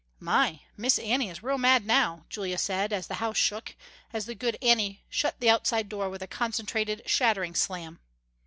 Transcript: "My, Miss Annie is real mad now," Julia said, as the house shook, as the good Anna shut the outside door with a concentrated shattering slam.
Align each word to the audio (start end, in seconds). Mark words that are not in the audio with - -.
"My, 0.19 0.61
Miss 0.75 0.97
Annie 0.97 1.29
is 1.29 1.43
real 1.43 1.59
mad 1.59 1.85
now," 1.85 2.25
Julia 2.27 2.57
said, 2.57 2.91
as 2.91 3.05
the 3.05 3.13
house 3.21 3.37
shook, 3.37 3.75
as 4.11 4.25
the 4.25 4.33
good 4.33 4.57
Anna 4.59 4.97
shut 5.11 5.39
the 5.39 5.51
outside 5.51 5.89
door 5.89 6.09
with 6.09 6.23
a 6.23 6.27
concentrated 6.27 7.03
shattering 7.05 7.53
slam. 7.53 7.99